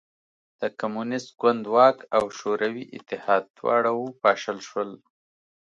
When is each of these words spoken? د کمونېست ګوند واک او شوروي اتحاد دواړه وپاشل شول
د 0.61 0.61
کمونېست 0.79 1.29
ګوند 1.41 1.63
واک 1.73 1.97
او 2.17 2.23
شوروي 2.39 2.85
اتحاد 2.97 3.43
دواړه 3.57 3.91
وپاشل 4.01 4.57
شول 4.69 4.89